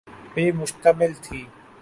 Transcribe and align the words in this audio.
پہ 0.33 0.43
مشتمل 0.59 1.11
تھی۔ 1.23 1.41